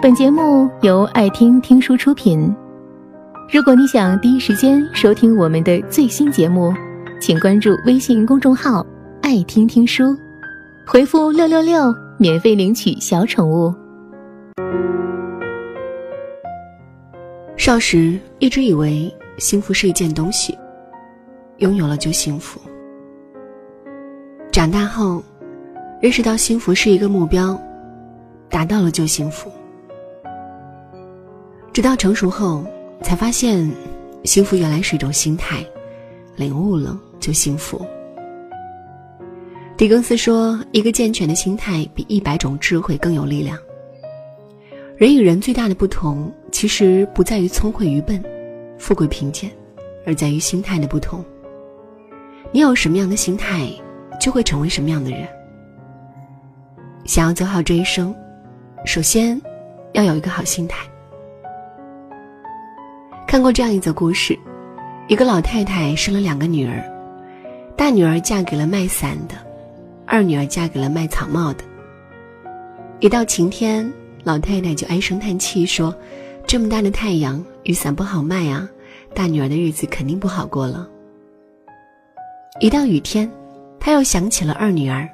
[0.00, 2.54] 本节目由爱听听书出品。
[3.52, 6.72] 如果你想第一时间收听我们的最新节目，
[7.20, 8.86] 请关注微信公众号
[9.22, 10.16] “爱听听书”，
[10.86, 13.74] 回复“六六六”免费领取小宠物。
[17.56, 20.56] 少时一直以为幸福是一件东西，
[21.56, 22.60] 拥有了就幸福。
[24.52, 25.20] 长大后，
[26.00, 27.60] 认识到幸福是一个目标，
[28.48, 29.50] 达到了就幸福。
[31.78, 32.64] 直到成熟后，
[33.04, 33.70] 才发现，
[34.24, 35.64] 幸福原来是一种心态，
[36.34, 37.86] 领悟了就幸福。
[39.76, 43.56] 狄更斯说：“一个健全的心态比一百种智慧更有力量。”
[44.98, 48.20] 人与人最大的不同，其实不在于聪慧愚笨、
[48.76, 49.48] 富贵贫贱，
[50.04, 51.24] 而在于心态的不同。
[52.50, 53.70] 你有什么样的心态，
[54.20, 55.28] 就会成为什么样的人。
[57.04, 58.12] 想要走好这一生，
[58.84, 59.40] 首先
[59.92, 60.84] 要有一个好心态。
[63.28, 64.36] 看过这样一则故事：
[65.06, 66.82] 一个老太太生了两个女儿，
[67.76, 69.34] 大女儿嫁给了卖伞的，
[70.06, 71.62] 二女儿嫁给了卖草帽的。
[73.00, 73.92] 一到晴天，
[74.24, 75.94] 老太太就唉声叹气说
[76.48, 78.66] ：“这么大的太阳，雨伞不好卖啊，
[79.12, 80.88] 大女儿的日子肯定不好过了。”
[82.60, 83.30] 一到雨天，
[83.78, 85.06] 她又想起了二女儿：“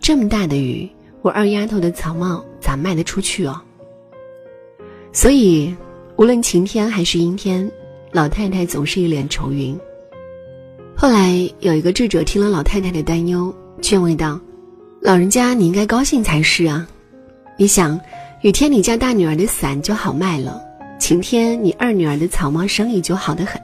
[0.00, 3.60] 这么大的雨，我二丫头的草帽咋卖得出去哦？”
[5.12, 5.76] 所以。
[6.22, 7.68] 无论晴天还是阴天，
[8.12, 9.76] 老太太总是一脸愁云。
[10.94, 14.40] 后来有一个智者听了老太太的担忧，劝慰道
[15.02, 16.86] ：“老人家，你应该高兴才是啊！
[17.56, 18.00] 你想，
[18.42, 20.62] 雨天你家大女儿的伞就好卖了，
[20.96, 23.60] 晴天你二女儿的草帽生意就好得很。”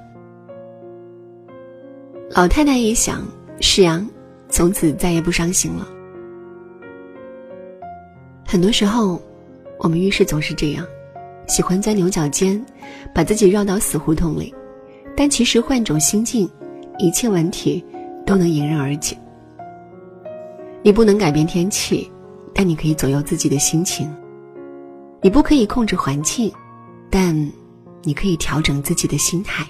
[2.29, 3.25] 老太太一想，
[3.61, 4.05] 是呀，
[4.49, 5.87] 从此再也不伤心了。
[8.45, 9.23] 很多时候，
[9.79, 10.85] 我们遇事总是这样。
[11.49, 12.65] 喜欢钻牛角尖，
[13.15, 14.55] 把自己绕到死胡同里，
[15.17, 16.49] 但其实换种心境，
[16.99, 17.85] 一切问题
[18.27, 19.17] 都能迎刃而解。
[20.83, 22.09] 你不能改变天气，
[22.55, 24.07] 但你可以左右自己的心情；
[25.23, 26.53] 你不可以控制环境，
[27.11, 27.35] 但
[28.03, 29.65] 你可以调整自己的心态；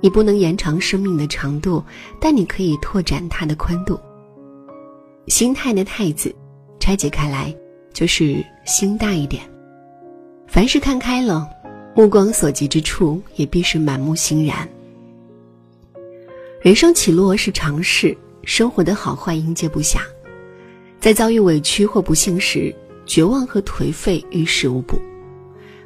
[0.00, 1.82] 你不能延长生命的长度，
[2.20, 3.98] 但你可以拓展它的宽度。
[5.26, 6.34] 心态的“态”字，
[6.78, 7.54] 拆解开来
[7.92, 9.42] 就是心大一点。
[10.50, 11.48] 凡事看开了，
[11.94, 14.68] 目光所及之处也必是满目欣然。
[16.60, 20.00] 人生起落是常事，生活的好坏应接不暇。
[20.98, 22.74] 在遭遇委屈或不幸时，
[23.06, 25.00] 绝望和颓废于事无补，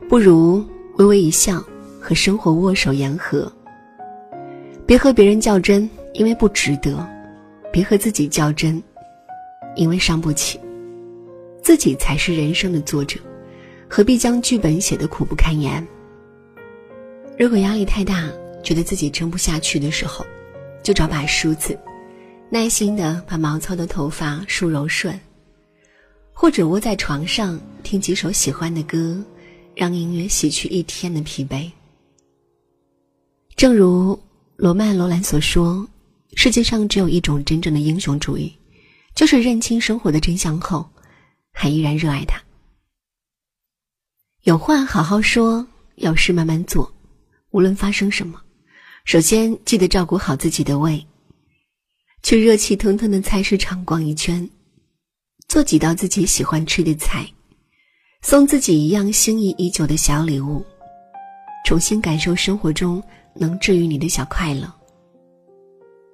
[0.08, 0.64] 不如
[0.96, 1.62] 微微一笑，
[2.00, 3.52] 和生活握手言和。
[4.86, 7.06] 别和别人较真，因为不值得；
[7.70, 8.82] 别和自己较真，
[9.76, 10.58] 因为伤不起。
[11.62, 13.20] 自己才是人生的作者。
[13.96, 15.86] 何必将剧本写得苦不堪言？
[17.38, 18.28] 如果压力太大，
[18.60, 20.26] 觉得自己撑不下去的时候，
[20.82, 21.78] 就找把梳子，
[22.50, 25.16] 耐心的把毛糙的头发梳柔顺，
[26.32, 29.16] 或者窝在床上听几首喜欢的歌，
[29.76, 31.70] 让音乐洗去一天的疲惫。
[33.54, 34.20] 正如
[34.56, 35.88] 罗曼·罗兰所说
[36.34, 38.52] ：“世界上只有一种真正的英雄主义，
[39.14, 40.84] 就是认清生活的真相后，
[41.52, 42.36] 还依然热爱它。”
[44.44, 46.92] 有话好好说，有事慢慢做。
[47.50, 48.38] 无论发生什么，
[49.06, 51.02] 首先记得照顾好自己的胃。
[52.22, 54.46] 去热气腾腾的菜市场逛一圈，
[55.48, 57.26] 做几道自己喜欢吃的菜，
[58.20, 60.62] 送自己一样心仪已久的小礼物，
[61.64, 63.02] 重新感受生活中
[63.34, 64.70] 能治愈你的小快乐。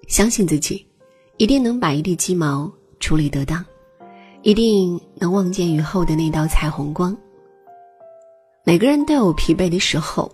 [0.06, 0.86] 相信自己，
[1.36, 3.64] 一定能把一地鸡毛处理得当，
[4.42, 7.16] 一定能望见雨后的那道彩虹光。
[8.70, 10.31] 每个人都有疲惫的时候，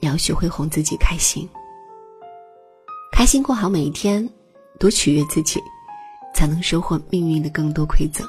[0.00, 1.44] 你要学会哄自己开心，
[3.10, 4.24] 开心过好每一天，
[4.78, 5.60] 多取悦自己，
[6.32, 8.24] 才能收获命运的更多馈赠。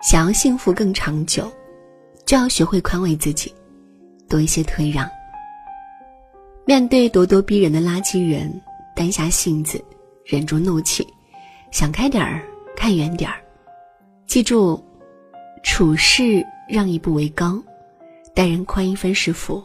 [0.00, 1.50] 想要幸福更长久，
[2.24, 3.52] 就要学会宽慰自己，
[4.28, 5.10] 多一些退让。
[6.64, 8.62] 面对咄咄逼人的垃圾人，
[8.94, 9.84] 担下性子，
[10.24, 11.04] 忍住怒气，
[11.72, 12.40] 想开点儿，
[12.76, 13.42] 看远点儿，
[14.28, 14.80] 记住。
[15.62, 17.62] 处事让一步为高，
[18.34, 19.62] 待人宽一分是福。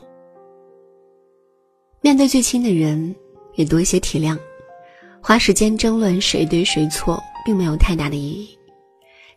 [2.01, 3.15] 面对最亲的人，
[3.55, 4.37] 也多一些体谅。
[5.21, 8.57] 花时间争论谁对谁错，并没有太大的意义。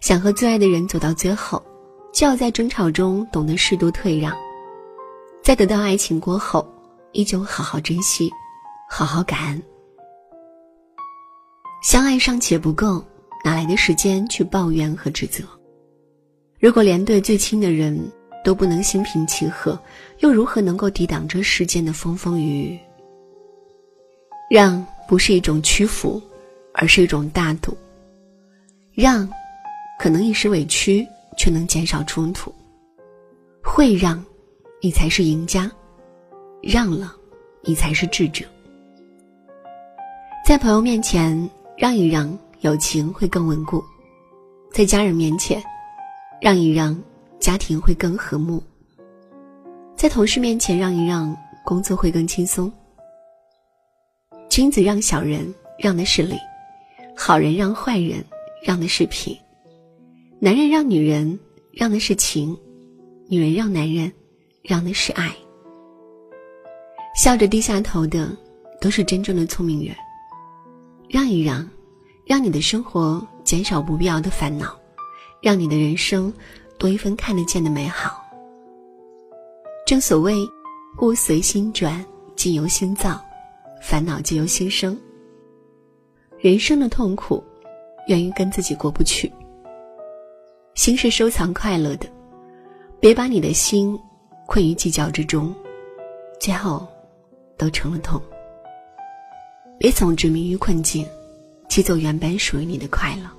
[0.01, 1.65] 想和最爱的人走到最后，
[2.13, 4.37] 就要在争吵中懂得适度退让。
[5.43, 6.67] 在得到爱情过后，
[7.13, 8.31] 依旧好好珍惜，
[8.91, 9.63] 好好感恩。
[11.83, 13.03] 相爱尚且不够，
[13.43, 15.43] 哪来的时间去抱怨和指责？
[16.59, 17.97] 如果连对最亲的人
[18.45, 19.79] 都不能心平气和，
[20.19, 22.79] 又如何能够抵挡这世间的风风雨雨？
[24.51, 26.21] 让不是一种屈服，
[26.73, 27.77] 而是一种大度。
[28.93, 29.29] 让，
[30.01, 31.07] 可能一时委屈，
[31.37, 32.53] 却能减少冲突。
[33.63, 34.25] 会让，
[34.81, 35.71] 你才是赢家；
[36.61, 37.15] 让了，
[37.63, 38.45] 你才是智者。
[40.45, 43.79] 在朋友面前让一让，友情会更稳固；
[44.73, 45.63] 在家人面前
[46.41, 46.97] 让一让，
[47.41, 48.63] 家庭会更和睦；
[49.97, 52.73] 在同事面前让一让，工作会更轻松。
[54.49, 56.37] 君子让小人，让的是礼；
[57.17, 58.25] 好人让坏人，
[58.65, 59.37] 让的是品；
[60.39, 61.39] 男人让女人，
[61.73, 62.57] 让的是情；
[63.29, 64.13] 女人让男人，
[64.63, 65.35] 让的是爱。
[67.17, 68.31] 笑着低下头的，
[68.81, 69.95] 都是真正的聪明人。
[71.09, 71.69] 让一让，
[72.25, 74.79] 让你的生活减少不必要的烦恼，
[75.41, 76.33] 让你的人生
[76.79, 78.23] 多一份看得见的美好。
[79.87, 80.35] 正所谓，
[81.01, 82.05] 物随心转，
[82.37, 83.21] 境由心造，
[83.81, 84.99] 烦恼皆由心生。
[86.39, 87.43] 人生的痛苦，
[88.07, 89.33] 源于跟自己过不去。
[90.75, 92.07] 心是收藏快乐的，
[93.01, 93.99] 别把你的心
[94.47, 95.55] 困于计较之中，
[96.39, 96.87] 最后
[97.57, 98.21] 都成了痛。
[99.79, 101.07] 别总执迷于困境，
[101.69, 103.38] 挤走原本属于你的快乐。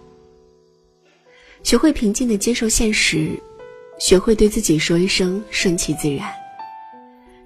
[1.64, 3.32] 学会平静的接受现实，
[4.00, 6.32] 学会对自己说一声顺其自然，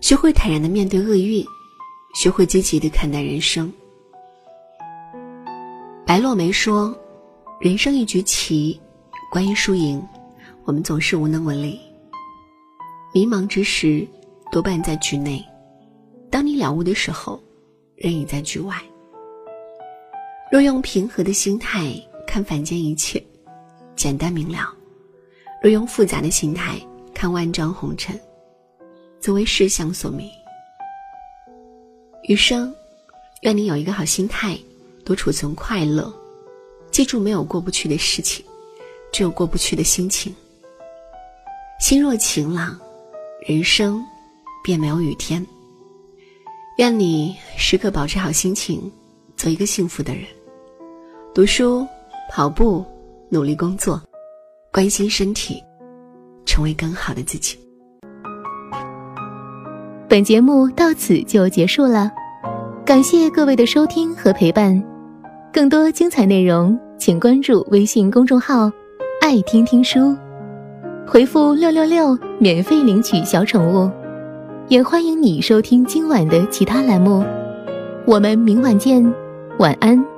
[0.01, 1.45] 学会坦然的面对厄运，
[2.15, 3.71] 学会积极的看待人生。
[6.05, 6.95] 白落梅说
[7.59, 8.79] ：“人生一局棋，
[9.31, 10.01] 关于输赢，
[10.63, 11.79] 我们总是无能为力。
[13.13, 14.07] 迷茫之时，
[14.51, 15.43] 多半在局内；
[16.29, 17.41] 当你了悟的时候。”
[17.95, 18.75] 人已在局外。
[20.51, 21.93] 若用平和的心态
[22.27, 23.23] 看凡间一切，
[23.95, 24.73] 简单明了；
[25.61, 26.79] 若用复杂的心态
[27.13, 28.19] 看万丈红尘，
[29.19, 30.29] 则为世相所迷。
[32.27, 32.73] 余生，
[33.41, 34.57] 愿你有一个好心态，
[35.05, 36.13] 多储存快乐。
[36.91, 38.45] 记住，没有过不去的事情，
[39.11, 40.33] 只有过不去的心情。
[41.79, 42.79] 心若晴朗，
[43.45, 44.01] 人生
[44.63, 45.45] 便没有雨天。
[46.77, 48.91] 愿你时刻保持好心情，
[49.35, 50.23] 做一个幸福的人。
[51.33, 51.85] 读书、
[52.31, 52.85] 跑步、
[53.33, 53.99] 努力工作，
[54.71, 55.55] 关心身体，
[56.45, 57.57] 成为更好的自己。
[60.07, 62.11] 本节目到此就结束了，
[62.85, 64.79] 感谢各位的收听和陪伴。
[65.51, 68.71] 更多精彩内容，请关注微信公众号
[69.19, 70.15] “爱听听书”，
[71.07, 73.89] 回复“六六六”免费领取小宠物。
[74.67, 77.25] 也欢迎你收听今晚的其他栏目，
[78.05, 79.03] 我们明晚见，
[79.57, 80.12] 晚安。